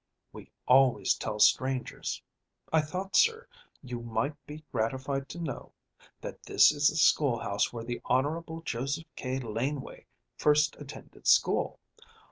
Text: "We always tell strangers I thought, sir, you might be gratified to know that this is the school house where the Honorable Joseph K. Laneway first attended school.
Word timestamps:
"We 0.33 0.49
always 0.67 1.13
tell 1.13 1.37
strangers 1.37 2.23
I 2.73 2.81
thought, 2.81 3.15
sir, 3.15 3.47
you 3.83 4.01
might 4.01 4.33
be 4.47 4.63
gratified 4.71 5.29
to 5.29 5.39
know 5.39 5.73
that 6.21 6.41
this 6.41 6.71
is 6.71 6.87
the 6.87 6.95
school 6.95 7.37
house 7.37 7.71
where 7.71 7.83
the 7.83 8.01
Honorable 8.05 8.63
Joseph 8.63 9.05
K. 9.15 9.37
Laneway 9.37 10.07
first 10.37 10.75
attended 10.79 11.27
school. 11.27 11.79